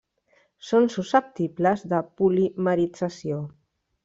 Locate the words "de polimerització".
1.93-3.41